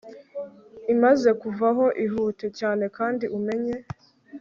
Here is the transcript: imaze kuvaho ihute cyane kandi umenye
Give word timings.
imaze 0.93 1.29
kuvaho 1.41 1.85
ihute 2.05 2.47
cyane 2.59 2.85
kandi 2.97 3.25
umenye 3.37 3.75